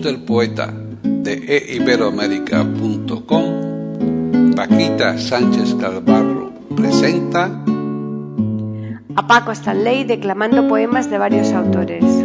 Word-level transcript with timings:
Del 0.00 0.20
poeta 0.20 0.72
de 1.02 1.74
eiberoamérica.com, 1.74 4.54
Paquita 4.54 5.18
Sánchez 5.18 5.74
Calvarro 5.74 6.52
presenta 6.74 7.50
a 9.14 9.26
Paco 9.26 9.52
Stanley 9.52 10.04
declamando 10.04 10.66
poemas 10.68 11.10
de 11.10 11.18
varios 11.18 11.52
autores. 11.52 12.21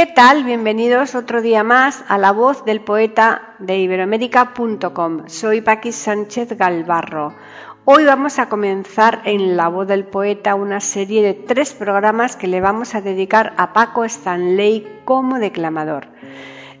¿Qué 0.00 0.06
tal? 0.06 0.44
Bienvenidos 0.44 1.14
otro 1.14 1.42
día 1.42 1.62
más 1.62 2.04
a 2.08 2.16
la 2.16 2.32
voz 2.32 2.64
del 2.64 2.80
poeta 2.80 3.54
de 3.58 3.76
iberoamérica.com. 3.80 5.24
Soy 5.26 5.60
Paqui 5.60 5.92
Sánchez 5.92 6.56
Galvarro. 6.56 7.34
Hoy 7.84 8.06
vamos 8.06 8.38
a 8.38 8.48
comenzar 8.48 9.20
en 9.26 9.58
La 9.58 9.68
voz 9.68 9.86
del 9.86 10.04
poeta 10.04 10.54
una 10.54 10.80
serie 10.80 11.22
de 11.22 11.34
tres 11.34 11.74
programas 11.74 12.36
que 12.36 12.46
le 12.46 12.62
vamos 12.62 12.94
a 12.94 13.02
dedicar 13.02 13.52
a 13.58 13.74
Paco 13.74 14.06
Stanley 14.06 15.02
como 15.04 15.38
declamador. 15.38 16.08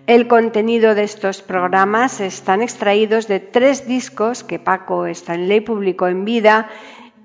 El 0.06 0.26
contenido 0.26 0.94
de 0.94 1.02
estos 1.02 1.42
programas 1.42 2.22
están 2.22 2.62
extraídos 2.62 3.28
de 3.28 3.38
tres 3.38 3.86
discos 3.86 4.44
que 4.44 4.58
Paco 4.58 5.04
Stanley 5.04 5.60
publicó 5.60 6.08
en 6.08 6.24
vida 6.24 6.70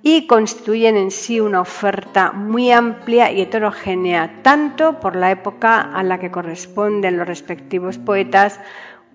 y 0.08 0.28
constituyen 0.28 0.98
en 0.98 1.10
sí 1.10 1.40
una 1.40 1.62
oferta 1.62 2.32
muy 2.32 2.72
amplia 2.72 3.32
y 3.32 3.42
heterogénea, 3.42 4.44
tanto 4.44 5.00
por 5.00 5.16
la 5.16 5.32
época 5.32 5.82
a 5.82 6.04
la 6.04 6.20
que 6.20 6.30
corresponden 6.30 7.18
los 7.18 7.26
respectivos 7.26 7.98
poetas, 7.98 8.60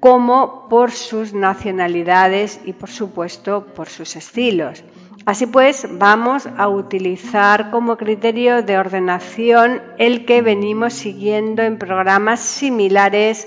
como 0.00 0.68
por 0.68 0.90
sus 0.90 1.32
nacionalidades 1.32 2.60
y, 2.64 2.72
por 2.72 2.90
supuesto, 2.90 3.66
por 3.66 3.88
sus 3.88 4.16
estilos. 4.16 4.82
Así 5.26 5.46
pues, 5.46 5.86
vamos 5.88 6.48
a 6.56 6.66
utilizar 6.66 7.70
como 7.70 7.96
criterio 7.96 8.64
de 8.64 8.76
ordenación 8.76 9.80
el 9.96 10.24
que 10.24 10.42
venimos 10.42 10.94
siguiendo 10.94 11.62
en 11.62 11.78
programas 11.78 12.40
similares 12.40 13.46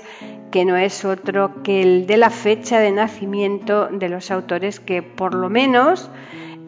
que 0.50 0.64
no 0.64 0.78
es 0.78 1.04
otro 1.04 1.62
que 1.62 1.82
el 1.82 2.06
de 2.06 2.16
la 2.16 2.30
fecha 2.30 2.78
de 2.78 2.92
nacimiento 2.92 3.88
de 3.88 4.08
los 4.08 4.30
autores 4.30 4.80
que 4.80 5.02
por 5.02 5.34
lo 5.34 5.50
menos 5.50 6.10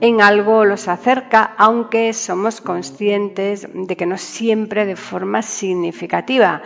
en 0.00 0.20
algo 0.20 0.64
los 0.64 0.88
acerca, 0.88 1.54
aunque 1.56 2.12
somos 2.12 2.60
conscientes 2.60 3.68
de 3.72 3.96
que 3.96 4.06
no 4.06 4.18
siempre 4.18 4.84
de 4.84 4.96
forma 4.96 5.42
significativa. 5.42 6.62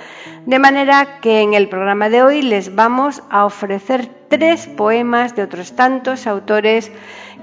De 0.46 0.58
manera 0.58 1.20
que 1.20 1.40
en 1.40 1.54
el 1.54 1.68
programa 1.68 2.08
de 2.08 2.22
hoy 2.22 2.42
les 2.42 2.74
vamos 2.74 3.22
a 3.30 3.44
ofrecer 3.44 4.08
tres 4.28 4.66
poemas 4.66 5.36
de 5.36 5.42
otros 5.42 5.76
tantos 5.76 6.26
autores 6.26 6.90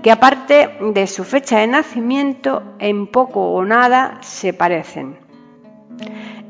que 0.03 0.12
aparte 0.12 0.78
de 0.94 1.08
su 1.08 1.24
fecha 1.24 1.59
de 1.59 1.68
nacimiento, 1.68 2.64
en 2.80 3.08
poco 3.08 3.52
o 3.52 3.64
nada 3.66 4.20
se 4.22 4.53
parecen. 4.53 5.18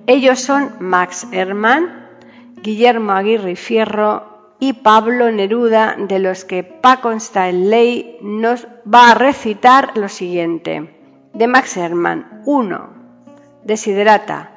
Ellos 0.07 0.39
son 0.39 0.71
Max 0.79 1.27
Hermann, 1.31 2.07
Guillermo 2.61 3.11
Aguirre 3.11 3.55
Fierro 3.55 4.36
y 4.59 4.73
Pablo 4.73 5.31
Neruda, 5.31 5.95
de 5.97 6.19
los 6.19 6.45
que 6.45 6.63
Paco 6.63 7.11
Stanley 7.11 8.17
nos 8.21 8.67
va 8.91 9.11
a 9.11 9.13
recitar 9.13 9.97
lo 9.97 10.09
siguiente. 10.09 10.93
De 11.33 11.47
Max 11.47 11.77
Hermann, 11.77 12.41
1. 12.45 12.89
Desiderata. 13.63 14.51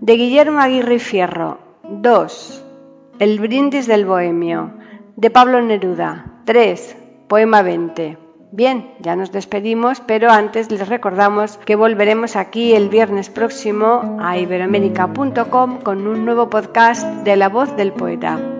De 0.00 0.16
Guillermo 0.16 0.60
Aguirre 0.60 0.98
Fierro, 0.98 1.58
2. 1.84 2.64
El 3.18 3.38
brindis 3.38 3.86
del 3.86 4.04
bohemio. 4.04 4.72
De 5.16 5.30
Pablo 5.30 5.62
Neruda, 5.62 6.42
3. 6.44 6.96
Poema 7.28 7.62
20. 7.62 8.18
Bien, 8.52 8.94
ya 9.00 9.16
nos 9.16 9.32
despedimos, 9.32 10.00
pero 10.00 10.30
antes 10.30 10.70
les 10.70 10.88
recordamos 10.88 11.58
que 11.58 11.76
volveremos 11.76 12.36
aquí 12.36 12.74
el 12.74 12.88
viernes 12.88 13.28
próximo 13.28 14.18
a 14.20 14.38
iberoamérica.com 14.38 15.80
con 15.82 16.06
un 16.06 16.24
nuevo 16.24 16.48
podcast 16.48 17.06
de 17.24 17.36
La 17.36 17.48
Voz 17.48 17.76
del 17.76 17.92
Poeta. 17.92 18.55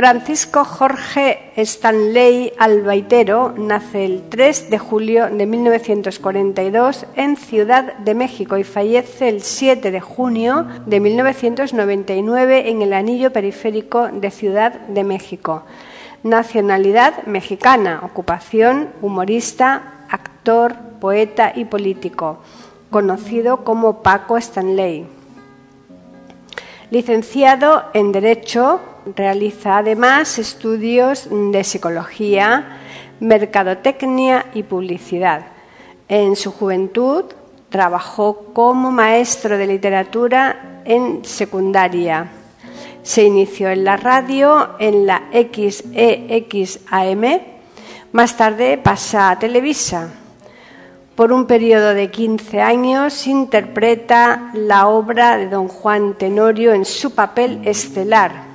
Francisco 0.00 0.64
Jorge 0.64 1.52
Stanley 1.56 2.54
Albaitero 2.58 3.52
nace 3.54 4.06
el 4.06 4.30
3 4.30 4.70
de 4.70 4.78
julio 4.78 5.28
de 5.28 5.44
1942 5.44 7.04
en 7.16 7.36
Ciudad 7.36 7.98
de 7.98 8.14
México 8.14 8.56
y 8.56 8.64
fallece 8.64 9.28
el 9.28 9.42
7 9.42 9.90
de 9.90 10.00
junio 10.00 10.66
de 10.86 11.00
1999 11.00 12.70
en 12.70 12.80
el 12.80 12.94
anillo 12.94 13.30
periférico 13.30 14.08
de 14.08 14.30
Ciudad 14.30 14.72
de 14.72 15.04
México. 15.04 15.64
Nacionalidad 16.22 17.26
mexicana, 17.26 18.00
ocupación 18.02 18.88
humorista, 19.02 20.06
actor, 20.08 20.76
poeta 20.98 21.52
y 21.54 21.66
político, 21.66 22.38
conocido 22.88 23.64
como 23.64 24.00
Paco 24.00 24.38
Stanley. 24.38 25.04
Licenciado 26.90 27.84
en 27.92 28.12
Derecho 28.12 28.80
Realiza 29.16 29.78
además 29.78 30.38
estudios 30.38 31.28
de 31.30 31.64
psicología, 31.64 32.78
mercadotecnia 33.20 34.46
y 34.54 34.62
publicidad. 34.62 35.46
En 36.08 36.36
su 36.36 36.52
juventud 36.52 37.24
trabajó 37.70 38.52
como 38.52 38.90
maestro 38.90 39.56
de 39.56 39.66
literatura 39.66 40.82
en 40.84 41.24
secundaria. 41.24 42.30
Se 43.02 43.24
inició 43.24 43.70
en 43.70 43.84
la 43.84 43.96
radio 43.96 44.70
en 44.78 45.06
la 45.06 45.22
XEXAM. 45.32 47.24
Más 48.12 48.36
tarde 48.36 48.76
pasa 48.76 49.30
a 49.30 49.38
Televisa. 49.38 50.10
Por 51.14 51.32
un 51.32 51.46
periodo 51.46 51.94
de 51.94 52.10
15 52.10 52.60
años 52.60 53.26
interpreta 53.26 54.50
la 54.54 54.88
obra 54.88 55.36
de 55.36 55.48
don 55.48 55.68
Juan 55.68 56.18
Tenorio 56.18 56.74
en 56.74 56.84
su 56.84 57.14
papel 57.14 57.60
estelar 57.64 58.49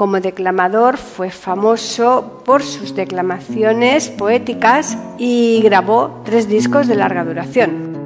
como 0.00 0.18
declamador 0.18 0.96
fue 0.96 1.30
famoso 1.30 2.40
por 2.46 2.62
sus 2.62 2.94
declamaciones 2.94 4.08
poéticas 4.08 4.96
y 5.18 5.60
grabó 5.62 6.22
tres 6.24 6.48
discos 6.48 6.88
de 6.88 6.94
larga 6.94 7.22
duración. 7.22 7.99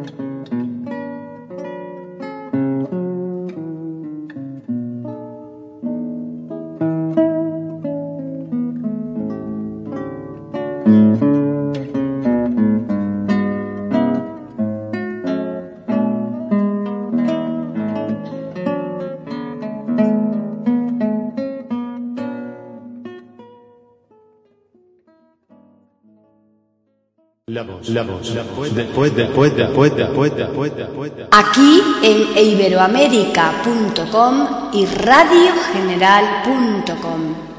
La 27.55 27.63
voz, 27.63 27.89
la 27.89 28.03
voz, 28.03 28.35
la 28.35 28.43
voz 28.43 28.69
poeta, 28.93 29.29
poeta, 29.29 29.69
poeta, 29.69 30.09
poeta, 30.09 30.49
poeta, 30.49 30.89
poeta. 30.89 31.29
Aquí 31.31 31.81
en 32.03 32.37
iberoamérica.com 32.37 34.49
y 34.73 34.85
radiogeneral.com. 34.87 37.54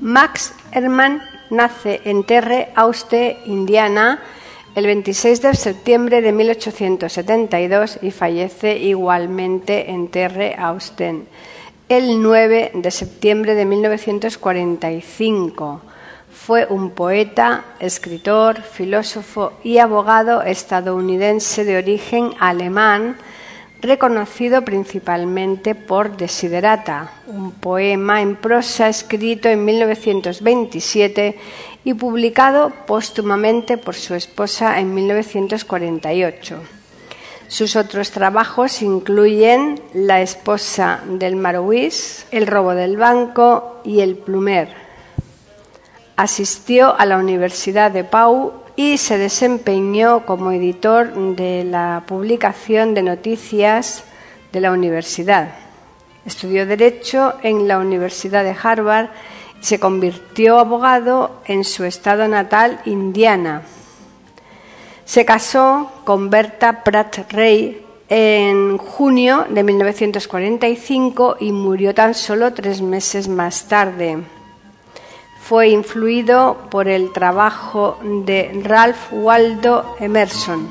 Max 0.00 0.54
Hermann 0.72 1.22
nace 1.50 2.00
en 2.04 2.24
Terre 2.24 2.72
Auste, 2.74 3.38
Indiana, 3.46 4.20
el 4.74 4.86
26 4.86 5.42
de 5.42 5.54
septiembre 5.54 6.22
de 6.22 6.32
1872 6.32 7.98
y 8.02 8.10
fallece 8.10 8.78
igualmente 8.78 9.90
en 9.90 10.08
Terre 10.08 10.56
Austen 10.58 11.26
el 11.90 12.22
9 12.22 12.70
de 12.72 12.90
septiembre 12.92 13.56
de 13.56 13.64
1945. 13.64 15.80
Fue 16.32 16.64
un 16.70 16.90
poeta, 16.90 17.64
escritor, 17.80 18.62
filósofo 18.62 19.54
y 19.64 19.78
abogado 19.78 20.42
estadounidense 20.42 21.64
de 21.64 21.78
origen 21.78 22.30
alemán 22.38 23.16
reconocido 23.80 24.62
principalmente 24.62 25.74
por 25.74 26.16
Desiderata, 26.16 27.12
un 27.26 27.52
poema 27.52 28.20
en 28.20 28.36
prosa 28.36 28.88
escrito 28.88 29.48
en 29.48 29.64
1927 29.64 31.38
y 31.84 31.94
publicado 31.94 32.72
póstumamente 32.86 33.78
por 33.78 33.94
su 33.94 34.14
esposa 34.14 34.78
en 34.80 34.94
1948. 34.94 36.60
Sus 37.48 37.74
otros 37.74 38.12
trabajos 38.12 38.80
incluyen 38.80 39.80
La 39.92 40.20
esposa 40.20 41.00
del 41.06 41.34
Marois, 41.34 42.26
El 42.30 42.46
robo 42.46 42.74
del 42.74 42.96
banco 42.96 43.80
y 43.84 44.00
El 44.00 44.14
plumer. 44.16 44.68
Asistió 46.16 46.94
a 46.96 47.06
la 47.06 47.16
Universidad 47.16 47.90
de 47.90 48.04
Pau 48.04 48.59
y 48.80 48.96
se 48.96 49.18
desempeñó 49.18 50.24
como 50.24 50.52
editor 50.52 51.12
de 51.36 51.64
la 51.64 52.04
publicación 52.06 52.94
de 52.94 53.02
noticias 53.02 54.04
de 54.52 54.60
la 54.62 54.72
universidad. 54.72 55.52
Estudió 56.24 56.64
Derecho 56.64 57.34
en 57.42 57.68
la 57.68 57.76
Universidad 57.76 58.42
de 58.42 58.56
Harvard 58.58 59.10
y 59.60 59.64
se 59.66 59.78
convirtió 59.78 60.58
abogado 60.58 61.42
en 61.44 61.64
su 61.64 61.84
estado 61.84 62.26
natal, 62.26 62.80
Indiana. 62.86 63.64
Se 65.04 65.26
casó 65.26 65.92
con 66.04 66.30
Berta 66.30 66.82
Pratt 66.82 67.30
Rey 67.30 67.84
en 68.08 68.78
junio 68.78 69.44
de 69.50 69.62
1945 69.62 71.36
y 71.38 71.52
murió 71.52 71.94
tan 71.94 72.14
solo 72.14 72.54
tres 72.54 72.80
meses 72.80 73.28
más 73.28 73.68
tarde 73.68 74.20
fue 75.50 75.70
influido 75.70 76.58
por 76.70 76.86
el 76.86 77.10
trabajo 77.10 77.98
de 78.04 78.62
Ralph 78.62 79.08
Waldo 79.10 79.96
Emerson. 79.98 80.70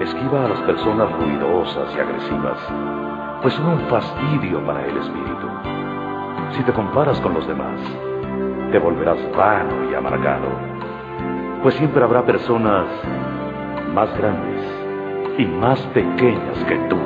Esquiva 0.00 0.44
a 0.44 0.48
las 0.48 0.60
personas 0.60 1.10
ruidosas 1.12 1.94
y 1.96 1.98
agresivas, 1.98 2.58
pues 3.42 3.52
son 3.54 3.66
un 3.66 3.80
fastidio 3.88 4.64
para 4.64 4.86
el 4.86 4.96
espíritu. 4.96 5.48
Si 6.52 6.62
te 6.62 6.72
comparas 6.72 7.20
con 7.20 7.34
los 7.34 7.46
demás, 7.48 7.80
te 8.70 8.78
volverás 8.78 9.18
vano 9.36 9.90
y 9.90 9.94
amargado, 9.94 10.48
pues 11.64 11.74
siempre 11.74 12.04
habrá 12.04 12.24
personas 12.24 12.86
más 13.92 14.16
grandes 14.16 14.62
y 15.36 15.46
más 15.46 15.80
pequeñas 15.94 16.64
que 16.68 16.76
tú. 16.88 16.98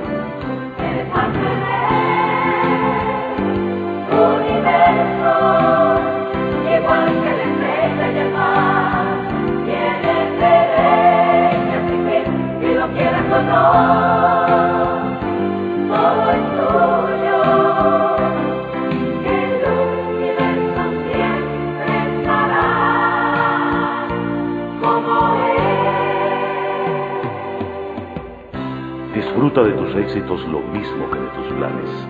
Disfruta 29.15 29.63
de 29.63 29.73
tus 29.73 29.95
éxitos 29.97 30.47
lo 30.49 30.61
mismo 30.61 31.11
que 31.11 31.19
de 31.19 31.27
tus 31.29 31.47
planes. 31.55 32.09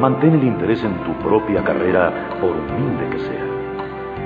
Mantén 0.00 0.34
el 0.34 0.44
interés 0.44 0.82
en 0.82 0.94
tu 1.04 1.12
propia 1.26 1.62
carrera, 1.62 2.12
por 2.40 2.50
humilde 2.50 3.08
que 3.10 3.18
sea. 3.18 3.44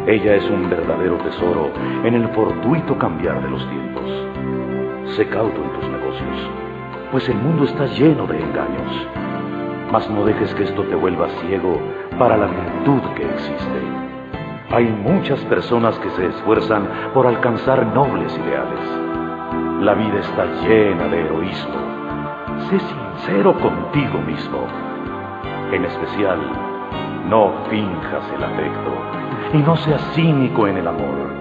Ella 0.07 0.37
es 0.37 0.49
un 0.49 0.71
verdadero 0.71 1.17
tesoro 1.19 1.71
en 2.05 2.15
el 2.15 2.29
fortuito 2.29 2.97
cambiar 2.97 3.43
de 3.43 3.51
los 3.51 3.69
tiempos. 3.69 5.17
Sé 5.17 5.27
cauto 5.29 5.63
en 5.63 5.73
tus 5.73 5.98
pues 7.11 7.29
el 7.29 7.37
mundo 7.37 7.65
está 7.65 7.87
lleno 7.87 8.27
de 8.27 8.39
engaños. 8.39 9.07
Mas 9.91 10.09
no 10.11 10.25
dejes 10.25 10.55
que 10.55 10.65
esto 10.65 10.83
te 10.83 10.95
vuelva 10.95 11.29
ciego 11.41 11.81
para 12.19 12.37
la 12.37 12.47
virtud 12.47 13.01
que 13.17 13.25
existe. 13.25 13.83
Hay 14.71 14.85
muchas 14.85 15.41
personas 15.47 15.99
que 15.99 16.11
se 16.11 16.27
esfuerzan 16.27 16.89
por 17.15 17.27
alcanzar 17.27 17.87
nobles 17.87 18.37
ideales. 18.37 19.81
La 19.81 19.95
vida 19.95 20.21
está 20.21 20.45
llena 20.63 21.09
de 21.09 21.21
heroísmo. 21.21 21.75
Sé 22.69 22.79
sincero 22.79 23.55
contigo 23.55 24.19
mismo. 24.21 24.67
En 25.73 25.85
especial, 25.85 26.39
no 27.31 27.53
finjas 27.71 28.31
el 28.37 28.45
afecto 28.45 28.93
y 29.55 29.59
no 29.59 29.77
seas 29.77 30.03
cínico 30.15 30.67
en 30.67 30.77
el 30.79 30.89
amor 30.89 31.38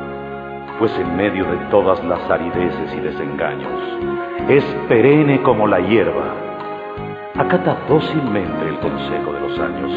pues 0.79 0.97
en 0.99 1.15
medio 1.15 1.45
de 1.45 1.57
todas 1.71 2.03
las 2.05 2.29
arideces 2.29 2.93
y 2.93 2.99
desengaños, 2.99 3.71
es 4.47 4.63
perenne 4.87 5.41
como 5.41 5.67
la 5.67 5.79
hierba. 5.79 6.33
Acata 7.37 7.77
dócilmente 7.87 8.67
el 8.67 8.79
consejo 8.79 9.33
de 9.33 9.39
los 9.41 9.59
años, 9.59 9.91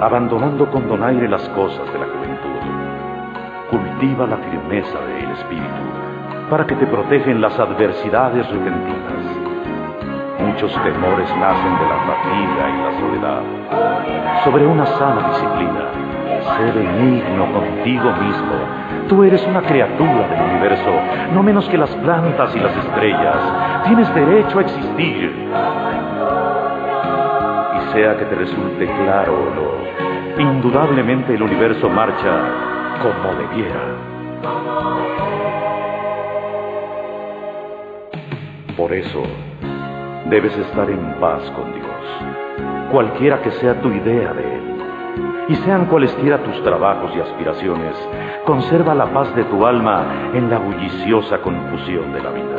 abandonando 0.00 0.70
con 0.70 0.88
donaire 0.88 1.28
las 1.28 1.48
cosas 1.50 1.90
de 1.92 1.98
la 1.98 2.06
juventud. 2.06 2.32
Cultiva 3.70 4.26
la 4.26 4.36
firmeza 4.36 4.98
del 5.00 5.30
espíritu, 5.30 5.82
para 6.50 6.66
que 6.66 6.76
te 6.76 6.86
protegen 6.86 7.40
las 7.40 7.58
adversidades 7.58 8.46
repentinas. 8.50 9.12
muchos 10.38 10.72
temores 10.82 11.28
nacen 11.36 11.78
de 11.78 11.86
la 11.88 11.98
fatiga 12.06 12.68
y 12.68 12.76
la 12.82 13.00
soledad. 13.00 13.42
Sobre 14.44 14.66
una 14.66 14.84
sana 14.84 15.28
disciplina, 15.28 15.84
sé 16.56 16.72
benigno 16.72 17.52
contigo 17.52 18.12
mismo. 18.12 18.81
Tú 19.08 19.24
eres 19.24 19.46
una 19.46 19.62
criatura 19.62 20.28
del 20.28 20.50
universo, 20.50 20.90
no 21.34 21.42
menos 21.42 21.68
que 21.68 21.76
las 21.76 21.90
plantas 21.96 22.54
y 22.54 22.60
las 22.60 22.76
estrellas. 22.76 23.82
Tienes 23.84 24.14
derecho 24.14 24.58
a 24.58 24.62
existir. 24.62 25.48
Y 27.76 27.92
sea 27.92 28.16
que 28.16 28.24
te 28.24 28.34
resulte 28.34 28.86
claro 28.86 29.34
o 29.34 29.54
no, 29.54 30.50
indudablemente 30.50 31.34
el 31.34 31.42
universo 31.42 31.88
marcha 31.88 32.40
como 33.02 33.34
debiera. 33.34 34.12
Por 38.76 38.92
eso, 38.94 39.22
debes 40.30 40.56
estar 40.56 40.88
en 40.88 41.14
paz 41.20 41.42
con 41.50 41.72
Dios, 41.74 42.90
cualquiera 42.90 43.42
que 43.42 43.50
sea 43.52 43.80
tu 43.80 43.88
idea 43.88 44.32
de 44.32 44.42
Él. 44.42 44.62
Y 45.48 45.54
sean 45.56 45.86
cuales 45.86 46.12
quiera 46.14 46.38
tus 46.38 46.62
trabajos 46.62 47.12
y 47.14 47.20
aspiraciones, 47.20 47.94
conserva 48.44 48.94
la 48.94 49.06
paz 49.06 49.34
de 49.36 49.44
tu 49.44 49.64
alma 49.64 50.04
en 50.34 50.50
la 50.50 50.58
bulliciosa 50.58 51.38
confusión 51.38 52.12
de 52.12 52.22
la 52.22 52.30
vida. 52.30 52.56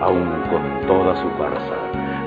Aún 0.00 0.28
con 0.50 0.86
toda 0.86 1.14
su 1.16 1.28
farsa, 1.38 1.76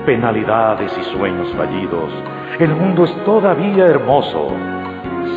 penalidades 0.06 0.96
y 0.98 1.04
sueños 1.16 1.52
fallidos, 1.54 2.10
el 2.58 2.74
mundo 2.74 3.04
es 3.04 3.14
todavía 3.24 3.86
hermoso. 3.86 4.48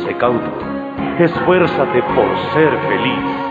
Sé 0.04 0.16
cauto, 0.16 0.50
esfuérzate 1.18 2.02
por 2.02 2.36
ser 2.54 2.70
feliz. 2.88 3.50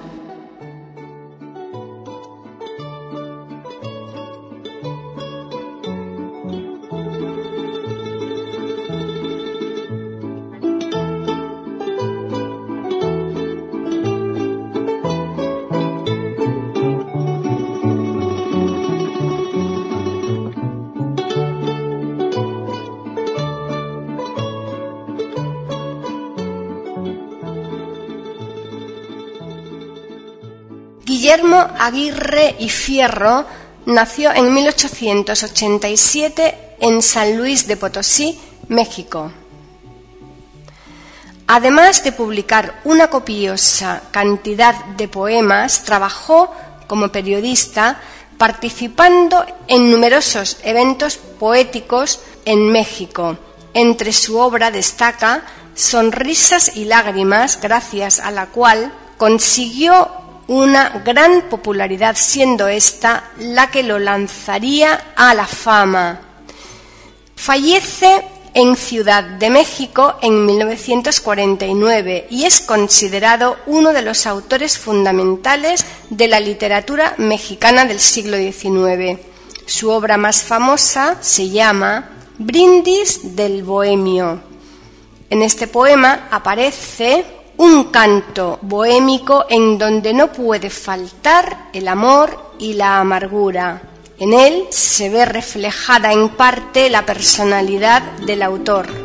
Guillermo 31.31 31.65
Aguirre 31.79 32.57
y 32.59 32.67
Fierro 32.67 33.45
nació 33.85 34.33
en 34.33 34.53
1887 34.53 36.75
en 36.81 37.01
San 37.01 37.37
Luis 37.37 37.67
de 37.67 37.77
Potosí, 37.77 38.37
México. 38.67 39.31
Además 41.47 42.03
de 42.03 42.11
publicar 42.11 42.81
una 42.83 43.09
copiosa 43.09 44.01
cantidad 44.11 44.75
de 44.97 45.07
poemas, 45.07 45.85
trabajó 45.85 46.53
como 46.87 47.13
periodista 47.13 48.01
participando 48.37 49.45
en 49.69 49.89
numerosos 49.89 50.57
eventos 50.63 51.15
poéticos 51.15 52.19
en 52.43 52.69
México. 52.73 53.37
Entre 53.73 54.11
su 54.11 54.37
obra 54.37 54.69
destaca 54.69 55.45
Sonrisas 55.75 56.75
y 56.75 56.83
Lágrimas, 56.83 57.61
gracias 57.61 58.19
a 58.19 58.31
la 58.31 58.47
cual 58.47 58.91
consiguió 59.15 60.20
una 60.51 61.01
gran 61.05 61.43
popularidad, 61.43 62.17
siendo 62.17 62.67
esta 62.67 63.31
la 63.37 63.71
que 63.71 63.83
lo 63.83 63.99
lanzaría 63.99 65.13
a 65.15 65.33
la 65.33 65.47
fama. 65.47 66.19
Fallece 67.37 68.21
en 68.53 68.75
Ciudad 68.75 69.23
de 69.23 69.49
México 69.49 70.15
en 70.21 70.45
1949 70.45 72.27
y 72.29 72.43
es 72.43 72.59
considerado 72.59 73.59
uno 73.65 73.93
de 73.93 74.01
los 74.01 74.27
autores 74.27 74.77
fundamentales 74.77 75.85
de 76.09 76.27
la 76.27 76.41
literatura 76.41 77.15
mexicana 77.17 77.85
del 77.85 78.01
siglo 78.01 78.35
XIX. 78.35 79.21
Su 79.65 79.89
obra 79.89 80.17
más 80.17 80.43
famosa 80.43 81.15
se 81.21 81.49
llama 81.49 82.09
Brindis 82.37 83.37
del 83.37 83.63
Bohemio. 83.63 84.41
En 85.29 85.43
este 85.43 85.67
poema 85.67 86.27
aparece 86.29 87.40
un 87.61 87.91
canto 87.91 88.57
bohémico 88.63 89.45
en 89.47 89.77
donde 89.77 90.15
no 90.15 90.31
puede 90.31 90.71
faltar 90.71 91.69
el 91.73 91.87
amor 91.87 92.55
y 92.57 92.73
la 92.73 92.99
amargura. 92.99 93.83
En 94.17 94.33
él 94.33 94.65
se 94.71 95.11
ve 95.11 95.25
reflejada 95.25 96.11
en 96.11 96.29
parte 96.29 96.89
la 96.89 97.05
personalidad 97.05 98.01
del 98.25 98.41
autor. 98.41 99.00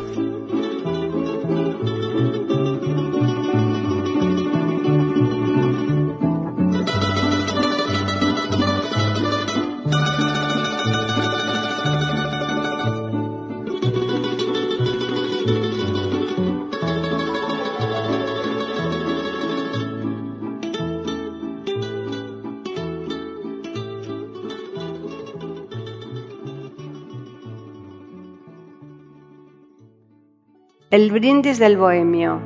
El 30.97 31.11
brindis 31.11 31.59
del 31.59 31.77
bohemio. 31.77 32.41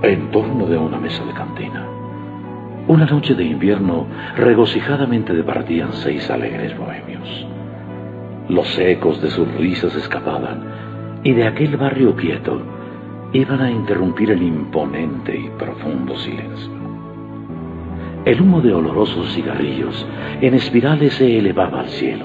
En 0.00 0.30
torno 0.30 0.64
de 0.64 0.78
una 0.78 0.96
mesa 0.96 1.26
de 1.26 1.34
cantina, 1.34 1.86
una 2.88 3.04
noche 3.04 3.34
de 3.34 3.44
invierno, 3.44 4.06
regocijadamente 4.34 5.34
departían 5.34 5.92
seis 5.92 6.30
alegres 6.30 6.74
bohemios. 6.78 7.46
Los 8.48 8.78
ecos 8.78 9.20
de 9.20 9.28
sus 9.28 9.46
risas 9.56 9.94
escapaban 9.94 11.20
y 11.22 11.34
de 11.34 11.46
aquel 11.46 11.76
barrio 11.76 12.16
quieto 12.16 12.62
iban 13.34 13.60
a 13.60 13.70
interrumpir 13.70 14.30
el 14.30 14.42
imponente 14.42 15.36
y 15.36 15.50
profundo 15.58 16.16
silencio. 16.16 16.72
El 18.24 18.40
humo 18.40 18.62
de 18.62 18.72
olorosos 18.72 19.34
cigarrillos 19.34 20.06
en 20.40 20.54
espirales 20.54 21.12
se 21.12 21.36
elevaba 21.36 21.80
al 21.80 21.90
cielo, 21.90 22.24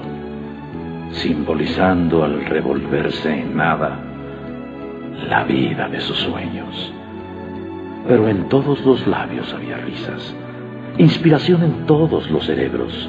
simbolizando 1.10 2.24
al 2.24 2.46
revolverse 2.46 3.38
en 3.38 3.54
nada 3.54 4.08
la 5.28 5.44
vida 5.44 5.88
de 5.88 6.00
sus 6.00 6.18
sueños. 6.18 6.92
Pero 8.06 8.28
en 8.28 8.48
todos 8.48 8.84
los 8.84 9.06
labios 9.06 9.52
había 9.54 9.76
risas, 9.78 10.34
inspiración 10.98 11.62
en 11.62 11.86
todos 11.86 12.30
los 12.30 12.44
cerebros, 12.46 13.08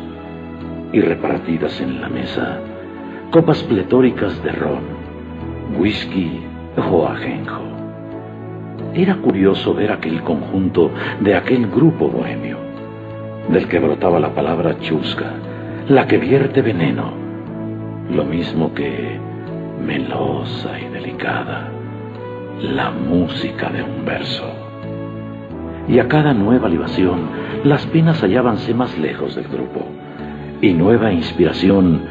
y 0.92 1.02
repartidas 1.02 1.82
en 1.82 2.00
la 2.00 2.10
mesa 2.10 2.60
copas 3.32 3.64
pletóricas 3.64 4.42
de 4.44 4.52
ron, 4.52 4.84
whisky 5.80 6.40
o 6.78 7.08
ajenjo. 7.08 7.64
Era 8.94 9.16
curioso 9.16 9.74
ver 9.74 9.92
aquel 9.92 10.22
conjunto 10.22 10.92
de 11.20 11.36
aquel 11.36 11.68
grupo 11.68 12.10
bohemio, 12.10 12.58
del 13.50 13.68
que 13.68 13.80
brotaba 13.80 14.20
la 14.20 14.36
palabra 14.36 14.78
chusca, 14.80 15.32
la 15.88 16.06
que 16.06 16.20
vierte 16.20 16.62
veneno, 16.62 17.12
lo 18.12 18.24
mismo 18.24 18.72
que 18.76 19.20
melosa 19.84 20.80
y 20.80 20.88
delicada 20.90 21.72
la 22.62 22.92
música 22.92 23.70
de 23.70 23.84
un 23.84 24.06
verso. 24.06 24.46
Y 25.88 26.00
a 26.00 26.08
cada 26.08 26.34
nueva 26.34 26.70
libación, 26.70 27.22
las 27.64 27.86
penas 27.88 28.22
hallábanse 28.22 28.74
más 28.74 28.98
lejos 28.98 29.36
del 29.36 29.48
grupo, 29.48 29.86
y 30.62 30.74
nueva 30.74 31.12
inspiración 31.12 32.02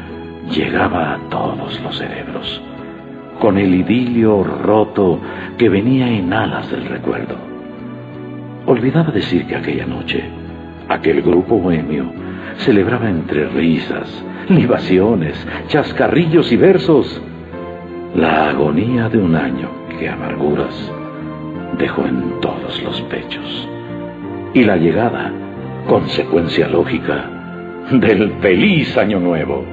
llegaba 0.51 1.13
a 1.13 1.17
todos 1.29 1.79
los 1.81 1.97
cerebros, 1.97 2.61
con 3.39 3.57
el 3.57 3.73
idilio 3.73 4.43
roto 4.43 5.19
que 5.57 5.69
venía 5.69 6.07
en 6.07 6.31
alas 6.33 6.69
del 6.69 6.85
recuerdo. 6.85 7.35
Olvidaba 8.65 9.11
decir 9.11 9.47
que 9.47 9.55
aquella 9.55 9.85
noche, 9.85 10.23
aquel 10.87 11.21
grupo 11.21 11.57
bohemio 11.57 12.05
celebraba 12.57 13.09
entre 13.09 13.47
risas, 13.49 14.23
libaciones, 14.49 15.47
chascarrillos 15.67 16.51
y 16.51 16.57
versos 16.57 17.21
la 18.15 18.49
agonía 18.49 19.09
de 19.09 19.17
un 19.17 19.35
año 19.35 19.82
amarguras 20.07 20.91
dejó 21.77 22.05
en 22.05 22.39
todos 22.39 22.81
los 22.83 23.01
pechos 23.03 23.69
y 24.53 24.63
la 24.63 24.77
llegada, 24.77 25.31
consecuencia 25.87 26.67
lógica, 26.67 27.29
del 27.91 28.33
feliz 28.39 28.95
año 28.97 29.19
nuevo. 29.19 29.65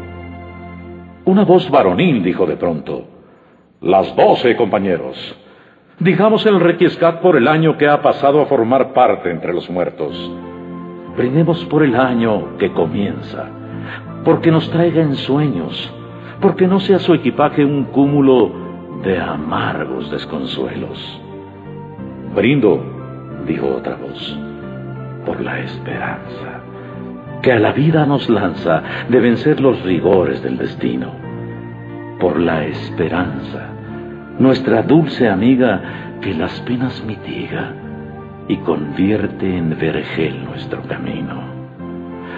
Una 1.24 1.44
voz 1.44 1.70
varonil 1.70 2.22
dijo 2.22 2.46
de 2.46 2.56
pronto, 2.56 3.04
las 3.82 4.14
doce 4.16 4.56
compañeros, 4.56 5.36
digamos 5.98 6.46
el 6.46 6.60
requiescat 6.60 7.20
por 7.20 7.36
el 7.36 7.46
año 7.46 7.76
que 7.76 7.88
ha 7.88 8.00
pasado 8.00 8.40
a 8.40 8.46
formar 8.46 8.92
parte 8.92 9.30
entre 9.30 9.52
los 9.52 9.68
muertos. 9.68 10.32
Brindemos 11.16 11.64
por 11.66 11.82
el 11.82 11.94
año 11.94 12.56
que 12.58 12.72
comienza, 12.72 13.48
porque 14.24 14.50
nos 14.50 14.70
traiga 14.70 15.02
en 15.02 15.14
sueños, 15.14 15.92
porque 16.40 16.66
no 16.66 16.80
sea 16.80 16.98
su 16.98 17.12
equipaje 17.12 17.64
un 17.64 17.84
cúmulo 17.84 18.59
de 19.02 19.18
amargos 19.18 20.10
desconsuelos. 20.10 21.20
Brindo, 22.34 22.82
dijo 23.46 23.66
otra 23.68 23.96
voz, 23.96 24.38
por 25.24 25.40
la 25.40 25.60
esperanza 25.60 26.60
que 27.42 27.52
a 27.52 27.58
la 27.58 27.72
vida 27.72 28.04
nos 28.06 28.28
lanza 28.28 28.82
de 29.08 29.20
vencer 29.20 29.60
los 29.60 29.82
rigores 29.82 30.42
del 30.42 30.58
destino. 30.58 31.12
Por 32.18 32.38
la 32.38 32.66
esperanza, 32.66 33.68
nuestra 34.38 34.82
dulce 34.82 35.28
amiga 35.28 36.18
que 36.20 36.34
las 36.34 36.60
penas 36.60 37.02
mitiga 37.04 37.72
y 38.46 38.56
convierte 38.58 39.56
en 39.56 39.70
vergel 39.78 40.44
nuestro 40.44 40.82
camino. 40.82 41.40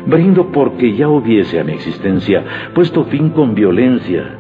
Brindo 0.06 0.50
porque 0.52 0.94
ya 0.94 1.08
hubiese 1.08 1.58
a 1.58 1.64
mi 1.64 1.72
existencia 1.72 2.44
puesto 2.74 3.04
fin 3.04 3.30
con 3.30 3.54
violencia, 3.54 4.36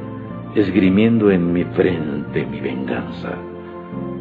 esgrimiendo 0.54 1.30
en 1.30 1.52
mi 1.52 1.64
frente 1.64 2.44
mi 2.44 2.60
venganza, 2.60 3.32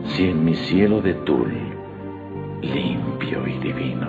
si 0.05 0.29
en 0.29 0.43
mi 0.43 0.53
cielo 0.53 1.01
de 1.01 1.13
tul, 1.13 1.51
limpio 2.61 3.47
y 3.47 3.57
divino, 3.59 4.07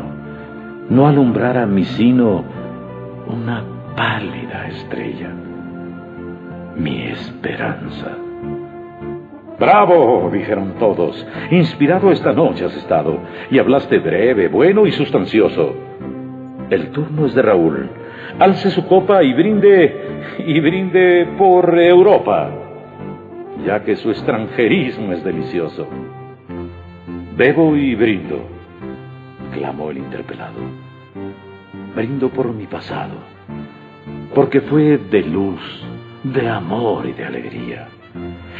no 0.89 1.07
alumbrara 1.07 1.67
mi 1.67 1.85
sino 1.85 2.45
una 3.27 3.65
pálida 3.97 4.69
estrella, 4.69 5.31
mi 6.77 7.03
esperanza. 7.07 8.17
Bravo, 9.59 10.29
dijeron 10.33 10.75
todos. 10.79 11.25
Inspirado 11.51 12.11
esta 12.11 12.33
noche 12.33 12.65
has 12.65 12.77
estado, 12.77 13.21
y 13.51 13.59
hablaste 13.59 13.99
breve, 13.99 14.49
bueno 14.49 14.87
y 14.87 14.93
sustancioso. 14.93 15.75
El 16.71 16.91
turno 16.91 17.27
es 17.27 17.35
de 17.35 17.43
Raúl. 17.43 17.89
Alce 18.39 18.71
su 18.71 18.87
copa 18.87 19.23
y 19.23 19.33
brinde, 19.35 19.95
y 20.47 20.61
brinde 20.61 21.29
por 21.37 21.79
Europa, 21.79 22.51
ya 23.65 23.85
que 23.85 23.97
su 23.97 24.11
extranjerismo 24.11 25.13
es 25.13 25.23
delicioso. 25.23 25.87
Bebo 27.37 27.77
y 27.77 27.95
brindo, 27.95 28.43
clamó 29.53 29.91
el 29.91 29.99
interpelado. 29.99 30.59
Brindo 31.95 32.31
por 32.31 32.53
mi 32.53 32.67
pasado, 32.67 33.15
porque 34.35 34.63
fue 34.63 34.99
de 34.99 35.23
luz, 35.23 35.61
de 36.25 36.49
amor 36.49 37.07
y 37.07 37.13
de 37.13 37.25
alegría, 37.25 37.89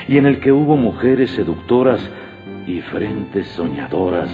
y 0.07 0.19
en 0.19 0.27
el 0.27 0.39
que 0.41 0.53
hubo 0.53 0.77
mujeres 0.77 1.31
seductoras 1.31 2.11
y 2.67 2.81
frentes 2.83 3.49
soñadoras 3.49 4.31